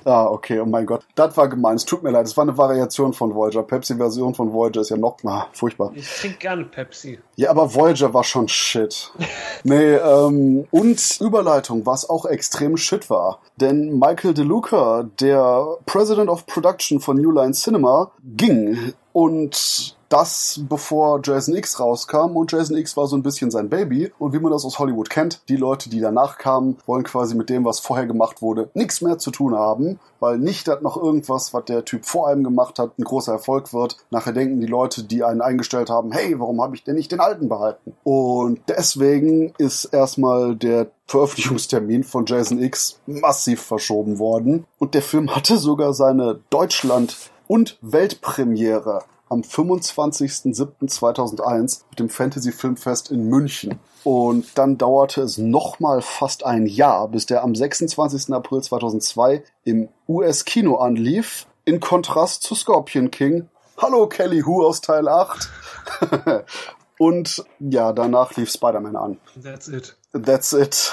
[0.05, 1.05] Ah, okay, oh mein Gott.
[1.15, 1.77] Das war gemein.
[1.77, 2.27] Es tut mir leid.
[2.27, 3.63] Es war eine Variation von Voyager.
[3.63, 5.93] Pepsi-Version von Voyager ist ja noch ah, furchtbar.
[5.95, 7.19] Ich trinke gerne Pepsi.
[7.37, 9.13] Ja, aber Voyager war schon shit.
[9.67, 13.41] Nee, ähm, und Überleitung, was auch extrem shit war.
[13.57, 21.21] Denn Michael DeLuca, der President of Production von New Line Cinema, ging und das bevor
[21.25, 22.37] Jason X rauskam.
[22.37, 24.13] Und Jason X war so ein bisschen sein Baby.
[24.21, 27.51] Und wie man das aus Hollywood kennt, die Leute, die danach kamen, wollen quasi mit
[27.51, 31.53] dem, was vorher gemacht wurde, nichts mehr zu tun haben, weil nicht dass noch irgendwas,
[31.53, 33.97] was der Typ vor einem gemacht hat, ein großer Erfolg wird.
[34.11, 37.19] Nachher denken die Leute, die einen eingestellt haben, hey, warum habe ich denn nicht den
[37.19, 37.97] alten behalten?
[38.05, 44.65] Und deswegen ist erstmal der Veröffentlichungstermin von Jason X massiv verschoben worden.
[44.79, 47.17] Und der Film hatte sogar seine Deutschland
[47.49, 53.81] und Weltpremiere am 25.07.2001 mit dem Fantasy Filmfest in München.
[54.05, 58.35] Und dann dauerte es nochmal fast ein Jahr, bis der am 26.
[58.35, 63.49] April 2002 im US-Kino anlief, in Kontrast zu Scorpion King.
[63.79, 65.51] Hallo Kelly Hu aus Teil 8.
[66.99, 69.19] Und ja, danach lief Spider-Man an.
[69.43, 69.97] That's it.
[70.13, 70.93] That's it.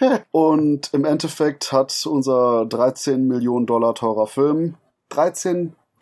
[0.32, 4.74] und im Endeffekt hat unser 13 Millionen Dollar teurer Film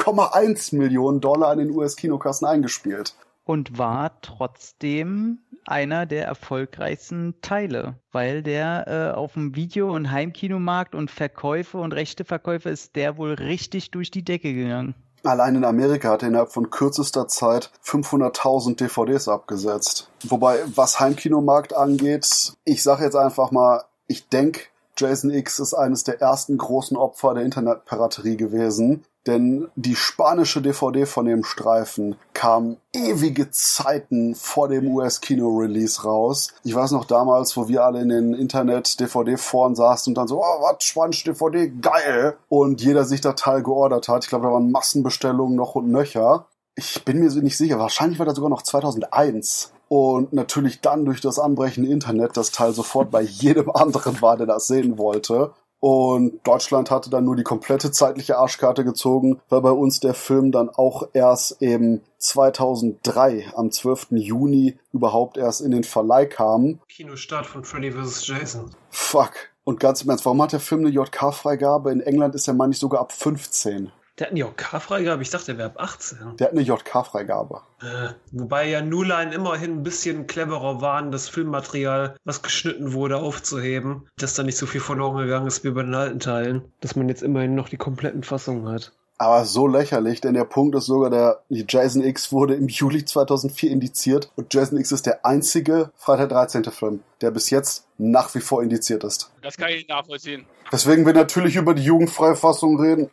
[0.07, 3.14] 13,1 Millionen Dollar an den US-Kinokassen eingespielt.
[3.45, 10.95] Und war trotzdem einer der erfolgreichsten Teile, weil der äh, auf dem Video- und Heimkinomarkt
[10.95, 14.95] und Verkäufe und Rechteverkäufe ist der wohl richtig durch die Decke gegangen.
[15.25, 20.09] Allein in Amerika hat er innerhalb von kürzester Zeit 500.000 DVDs abgesetzt.
[20.23, 24.61] Wobei, was Heimkinomarkt angeht, ich sage jetzt einfach mal, ich denke,
[24.97, 29.05] Jason X ist eines der ersten großen Opfer der Internetpiraterie gewesen.
[29.27, 36.53] Denn die spanische DVD von dem Streifen kam ewige Zeiten vor dem US-Kino-Release raus.
[36.62, 40.62] Ich weiß noch damals, wo wir alle in den Internet-DVD-Foren saßen und dann so, oh,
[40.62, 42.37] was, spanische DVD, geil!
[42.49, 44.25] Und jeder sich da Teil geordert hat.
[44.25, 46.47] Ich glaube, da waren Massenbestellungen noch und nöcher.
[46.77, 51.21] Ich bin mir nicht sicher, wahrscheinlich war das sogar noch 2001 und natürlich dann durch
[51.21, 55.53] das anbrechende Internet das Teil sofort bei jedem anderen war, der das sehen wollte.
[55.81, 60.51] Und Deutschland hatte dann nur die komplette zeitliche Arschkarte gezogen, weil bei uns der Film
[60.51, 64.09] dann auch erst eben 2003 am 12.
[64.12, 66.81] Juni überhaupt erst in den Verleih kam.
[66.89, 68.27] Kinostart von Freddy vs.
[68.27, 68.71] Jason.
[68.91, 69.33] Fuck.
[69.65, 71.91] Und ganz im Ernst, warum hat der Film eine JK-Freigabe?
[71.91, 73.91] In England ist er, meine ich, sogar ab 15.
[74.18, 75.20] Der hat eine JK-Freigabe?
[75.20, 76.37] Ich dachte, der wäre ab 18.
[76.38, 77.61] Der hat eine JK-Freigabe.
[77.83, 83.18] Äh, wobei ja New Line immerhin ein bisschen cleverer waren, das Filmmaterial, was geschnitten wurde,
[83.18, 84.09] aufzuheben.
[84.16, 86.64] Dass da nicht so viel verloren gegangen ist wie bei den alten Teilen.
[86.81, 88.92] Dass man jetzt immerhin noch die kompletten Fassungen hat.
[89.18, 93.70] Aber so lächerlich, denn der Punkt ist sogar, der Jason X wurde im Juli 2004
[93.70, 96.64] indiziert und Jason X ist der einzige Freitag 13.
[96.64, 99.31] Film, der bis jetzt nach wie vor indiziert ist.
[99.40, 100.44] Das kann ich nachvollziehen.
[100.70, 103.09] Deswegen wir natürlich über die jugendfreie Fassung reden.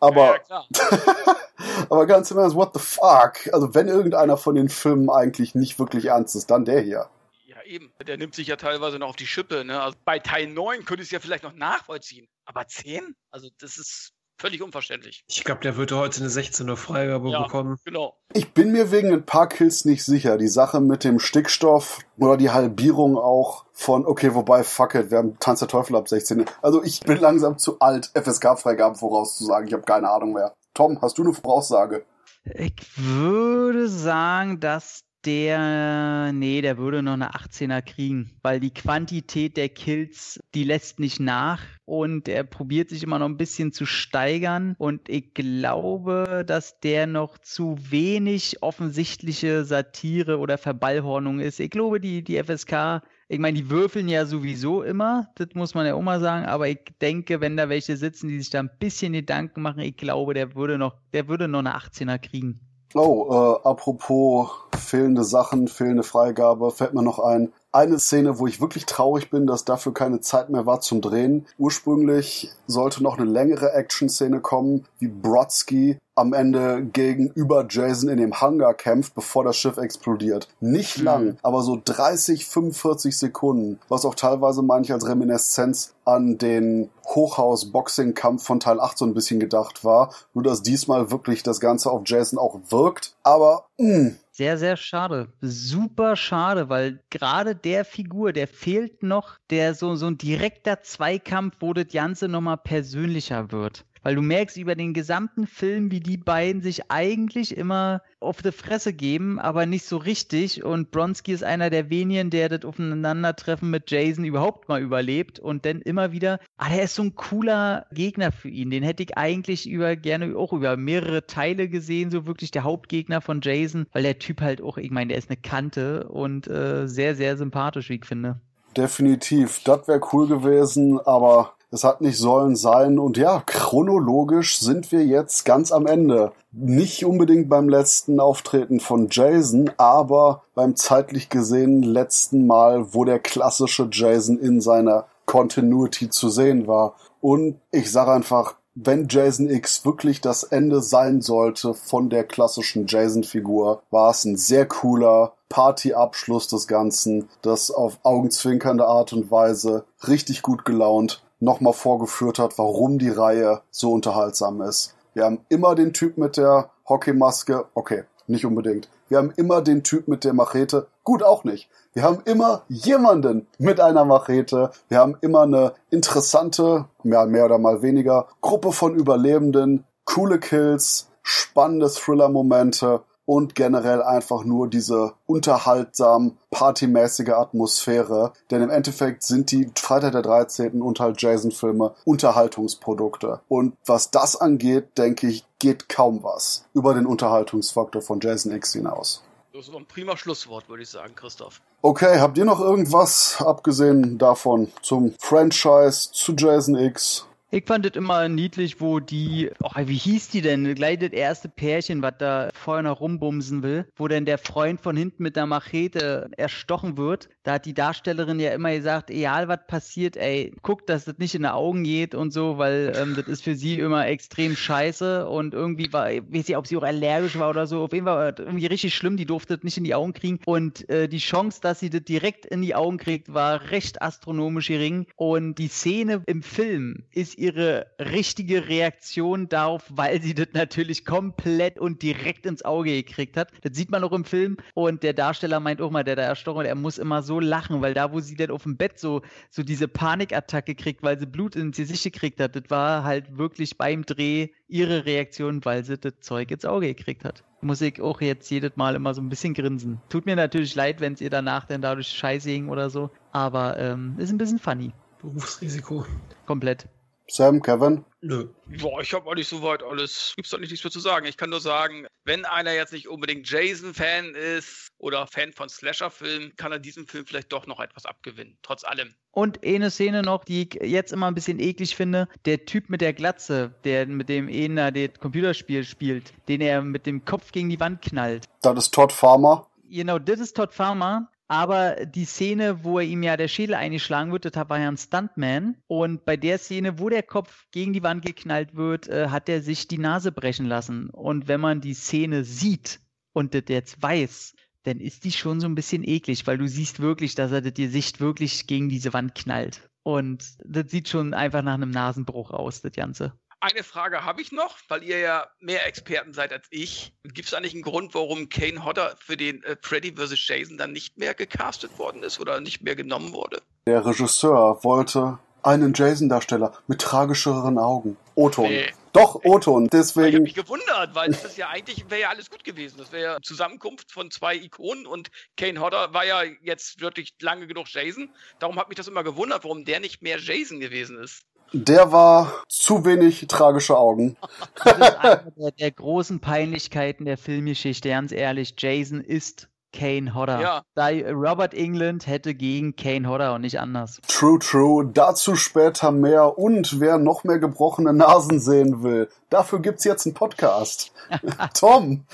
[0.00, 1.36] Aber, Ja, ja,
[1.90, 3.52] aber ganz im Ernst, what the fuck?
[3.52, 7.08] Also wenn irgendeiner von den Filmen eigentlich nicht wirklich ernst ist, dann der hier.
[7.46, 7.92] ja, eben.
[8.06, 9.64] Der nimmt sich ja teilweise noch auf die Schippe.
[9.64, 9.80] Ne?
[9.80, 12.28] Also bei Teil 9 könnte ich es ja vielleicht noch nachvollziehen.
[12.44, 13.14] Aber 10?
[13.30, 15.24] Also das ist völlig unverständlich.
[15.28, 17.42] Ich glaube, der würde heute eine 16er Freigabe Ja.
[17.44, 17.76] bekommen.
[17.84, 18.16] Genau.
[18.32, 20.36] Ich bin mir wegen ein paar Kills nicht sicher.
[20.38, 25.18] Die Sache mit dem Stickstoff oder die Halbierung auch von, okay, wobei, fuck it, wir
[25.18, 26.44] haben Tanz der Teufel ab 16.
[26.62, 29.66] Also ich bin langsam zu alt, FSK-Freigaben vorauszusagen.
[29.68, 30.54] Ich habe keine Ahnung mehr.
[30.74, 32.04] Tom, hast du eine Voraussage?
[32.44, 39.56] Ich würde sagen, dass der, nee, der würde noch eine 18er kriegen, weil die Quantität
[39.56, 43.84] der Kills, die lässt nicht nach und er probiert sich immer noch ein bisschen zu
[43.84, 51.60] steigern und ich glaube, dass der noch zu wenig offensichtliche Satire oder Verballhornung ist.
[51.60, 55.84] Ich glaube, die, die FSK ich meine, die würfeln ja sowieso immer, das muss man
[55.84, 58.70] ja auch mal sagen, aber ich denke, wenn da welche sitzen, die sich da ein
[58.78, 62.60] bisschen Gedanken machen, ich glaube, der würde noch, der würde noch eine 18er kriegen.
[62.98, 67.52] Oh, äh, apropos fehlende Sachen, fehlende Freigabe, fällt mir noch ein.
[67.76, 71.44] Eine Szene, wo ich wirklich traurig bin, dass dafür keine Zeit mehr war zum Drehen.
[71.58, 78.40] Ursprünglich sollte noch eine längere Action-Szene kommen, wie Brodsky am Ende gegenüber Jason in dem
[78.40, 80.48] Hangar kämpft, bevor das Schiff explodiert.
[80.60, 86.88] Nicht lang, aber so 30, 45 Sekunden, was auch teilweise manch als Reminiszenz an den
[87.04, 90.14] Hochhaus-Boxing-Kampf von Teil 8 so ein bisschen gedacht war.
[90.32, 93.14] Nur, dass diesmal wirklich das Ganze auf Jason auch wirkt.
[93.22, 95.32] Aber, mh, Sehr, sehr schade.
[95.40, 101.56] Super schade, weil gerade der Figur, der fehlt noch, der so, so ein direkter Zweikampf,
[101.60, 103.86] wo das Ganze nochmal persönlicher wird.
[104.06, 108.52] Weil du merkst über den gesamten Film, wie die beiden sich eigentlich immer auf die
[108.52, 110.62] Fresse geben, aber nicht so richtig.
[110.62, 115.66] Und Bronski ist einer der wenigen, der das Aufeinandertreffen mit Jason überhaupt mal überlebt und
[115.66, 118.70] dann immer wieder, ah, der ist so ein cooler Gegner für ihn.
[118.70, 123.20] Den hätte ich eigentlich über gerne auch über mehrere Teile gesehen, so wirklich der Hauptgegner
[123.20, 126.86] von Jason, weil der Typ halt auch, ich meine, der ist eine Kante und äh,
[126.86, 128.40] sehr, sehr sympathisch, wie ich finde.
[128.76, 132.98] definitiv, das wäre cool gewesen, aber es hat nicht sollen sein.
[132.98, 136.32] Und ja, chronologisch sind wir jetzt ganz am Ende.
[136.52, 143.18] Nicht unbedingt beim letzten Auftreten von Jason, aber beim zeitlich gesehen letzten Mal, wo der
[143.18, 146.94] klassische Jason in seiner Continuity zu sehen war.
[147.20, 152.86] Und ich sage einfach, wenn Jason X wirklich das Ende sein sollte von der klassischen
[152.86, 159.84] Jason-Figur, war es ein sehr cooler Partyabschluss des Ganzen, das auf augenzwinkernde Art und Weise
[160.06, 164.94] richtig gut gelaunt nochmal vorgeführt hat, warum die Reihe so unterhaltsam ist.
[165.14, 168.88] Wir haben immer den Typ mit der Hockeymaske, okay, nicht unbedingt.
[169.08, 171.70] Wir haben immer den Typ mit der Machete, gut auch nicht.
[171.92, 174.70] Wir haben immer jemanden mit einer Machete.
[174.88, 181.08] Wir haben immer eine interessante, mehr, mehr oder mal weniger, Gruppe von Überlebenden, coole Kills,
[181.22, 188.32] spannende Thriller-Momente und generell einfach nur diese unterhaltsam partymäßige Atmosphäre.
[188.50, 190.80] Denn im Endeffekt sind die Freitag der 13.
[190.80, 193.40] und halt Jason-Filme Unterhaltungsprodukte.
[193.48, 198.72] Und was das angeht, denke ich, geht kaum was über den Unterhaltungsfaktor von Jason X
[198.72, 199.22] hinaus.
[199.52, 201.62] Das ist ein prima Schlusswort, würde ich sagen, Christoph.
[201.80, 207.26] Okay, habt ihr noch irgendwas, abgesehen davon, zum Franchise, zu Jason X?
[207.52, 210.74] Ich fand es immer niedlich, wo die, oh, wie hieß die denn?
[210.74, 214.96] Gleich das erste Pärchen, was da vorher noch rumbumsen will, wo dann der Freund von
[214.96, 217.28] hinten mit der Machete erstochen wird.
[217.44, 221.36] Da hat die Darstellerin ja immer gesagt, egal was passiert, ey, guck, dass das nicht
[221.36, 225.28] in die Augen geht und so, weil ähm, das ist für sie immer extrem scheiße
[225.28, 228.06] und irgendwie war, ich weiß nicht, ob sie auch allergisch war oder so, auf jeden
[228.06, 230.88] Fall war das irgendwie richtig schlimm, die durfte das nicht in die Augen kriegen und
[230.90, 235.06] äh, die Chance, dass sie das direkt in die Augen kriegt, war recht astronomisch gering
[235.14, 241.78] und die Szene im Film ist ihre richtige Reaktion darauf, weil sie das natürlich komplett
[241.78, 243.50] und direkt ins Auge gekriegt hat.
[243.62, 244.56] Das sieht man auch im Film.
[244.74, 247.94] Und der Darsteller meint auch mal, der da erstochen er muss immer so lachen, weil
[247.94, 251.56] da, wo sie dann auf dem Bett so, so diese Panikattacke kriegt, weil sie Blut
[251.56, 256.14] ins Gesicht gekriegt hat, das war halt wirklich beim Dreh ihre Reaktion, weil sie das
[256.20, 257.44] Zeug ins Auge gekriegt hat.
[257.60, 260.00] Muss ich auch jetzt jedes Mal immer so ein bisschen grinsen.
[260.08, 263.78] Tut mir natürlich leid, wenn es ihr danach dann dadurch scheiße ging oder so, aber
[263.78, 264.92] ähm, ist ein bisschen funny.
[265.20, 266.04] Berufsrisiko.
[266.46, 266.86] Komplett.
[267.28, 268.04] Sam, Kevin?
[268.20, 268.48] Nö.
[268.80, 270.32] Boah, ich habe eigentlich soweit alles.
[270.36, 271.26] Gibt's doch nichts mehr zu sagen.
[271.26, 276.54] Ich kann nur sagen, wenn einer jetzt nicht unbedingt Jason-Fan ist oder Fan von Slasher-Filmen,
[276.56, 278.56] kann er diesem Film vielleicht doch noch etwas abgewinnen.
[278.62, 279.14] Trotz allem.
[279.32, 282.28] Und eine Szene noch, die ich jetzt immer ein bisschen eklig finde.
[282.44, 287.06] Der Typ mit der Glatze, der mit dem Ena das Computerspiel spielt, den er mit
[287.06, 288.46] dem Kopf gegen die Wand knallt.
[288.62, 289.68] Das ist Todd Farmer.
[289.88, 291.28] Genau, das ist Todd Farmer.
[291.48, 294.96] Aber die Szene, wo er ihm ja der Schädel eingeschlagen wird, das war ja ein
[294.96, 295.76] Stuntman.
[295.86, 299.62] Und bei der Szene, wo der Kopf gegen die Wand geknallt wird, äh, hat er
[299.62, 301.08] sich die Nase brechen lassen.
[301.10, 303.00] Und wenn man die Szene sieht
[303.32, 307.00] und das jetzt weiß, dann ist die schon so ein bisschen eklig, weil du siehst
[307.00, 309.88] wirklich, dass er das Gesicht wirklich gegen diese Wand knallt.
[310.02, 313.32] Und das sieht schon einfach nach einem Nasenbruch aus, das Ganze.
[313.66, 317.12] Eine Frage habe ich noch, weil ihr ja mehr Experten seid als ich.
[317.24, 320.46] Gibt es eigentlich einen Grund, warum Kane Hodder für den äh, Freddy vs.
[320.46, 323.60] Jason dann nicht mehr gecastet worden ist oder nicht mehr genommen wurde?
[323.88, 328.16] Der Regisseur wollte einen Jason-Darsteller mit tragischeren Augen.
[328.36, 328.68] O-Ton.
[328.68, 328.92] Nee.
[329.12, 329.86] Doch, O-Ton.
[329.86, 332.98] Ich habe Deswegen, mich gewundert, weil das ist ja eigentlich wäre ja alles gut gewesen.
[332.98, 337.66] Das wäre ja Zusammenkunft von zwei Ikonen und Kane Hodder war ja jetzt wirklich lange
[337.66, 338.30] genug Jason.
[338.60, 341.42] Darum hat mich das immer gewundert, warum der nicht mehr Jason gewesen ist.
[341.72, 344.36] Der war zu wenig tragische Augen.
[344.84, 348.74] Das ist eine der, der großen Peinlichkeiten der Filmgeschichte, ganz ehrlich.
[348.78, 350.60] Jason ist Kane Hodder.
[350.60, 350.82] Ja.
[350.94, 354.20] Da Robert England hätte gegen Kane Hodder und nicht anders.
[354.28, 355.10] True, true.
[355.12, 356.58] Dazu später mehr.
[356.58, 361.12] Und wer noch mehr gebrochene Nasen sehen will, dafür gibt's jetzt einen Podcast.
[361.74, 362.26] Tom,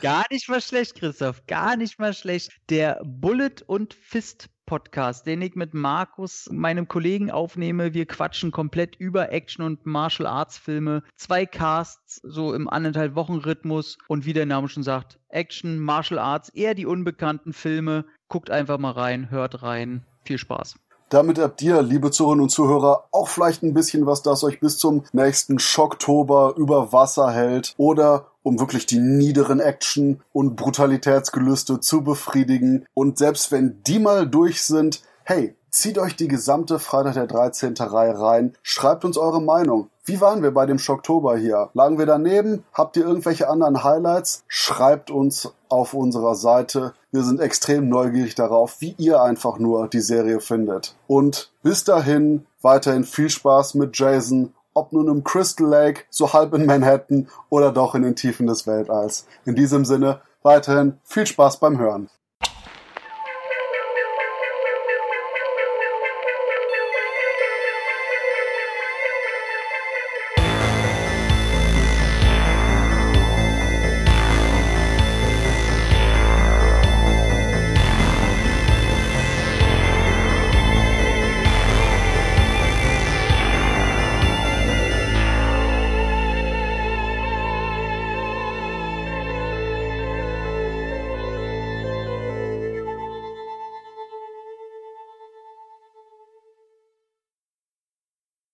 [0.00, 1.42] Gar nicht mal schlecht, Christoph.
[1.46, 2.52] Gar nicht mal schlecht.
[2.70, 7.94] Der Bullet und Fist Podcast, den ich mit Markus, meinem Kollegen, aufnehme.
[7.94, 11.02] Wir quatschen komplett über Action- und Martial Arts Filme.
[11.16, 13.96] Zwei Casts, so im anderthalb Wochen Rhythmus.
[14.08, 18.04] Und wie der Name schon sagt, Action, Martial Arts, eher die unbekannten Filme.
[18.28, 20.04] Guckt einfach mal rein, hört rein.
[20.24, 20.76] Viel Spaß.
[21.08, 24.76] damit habt ihr, liebe Zuhörerinnen und Zuhörer, auch vielleicht ein bisschen was, das euch bis
[24.76, 32.02] zum nächsten Schocktober über Wasser hält oder um wirklich die niederen Action- und Brutalitätsgelüste zu
[32.02, 32.86] befriedigen.
[32.94, 37.74] Und selbst wenn die mal durch sind, hey, zieht euch die gesamte Freitag der 13.
[37.78, 39.90] Reihe rein, schreibt uns eure Meinung.
[40.06, 41.68] Wie waren wir bei dem Schocktober hier?
[41.74, 42.64] Lagen wir daneben?
[42.72, 44.44] Habt ihr irgendwelche anderen Highlights?
[44.48, 46.94] Schreibt uns auf unserer Seite.
[47.12, 50.94] Wir sind extrem neugierig darauf, wie ihr einfach nur die Serie findet.
[51.06, 56.54] Und bis dahin weiterhin viel Spaß mit Jason, ob nun im Crystal Lake, so halb
[56.54, 59.26] in Manhattan oder doch in den Tiefen des Weltalls.
[59.44, 62.08] In diesem Sinne weiterhin viel Spaß beim Hören.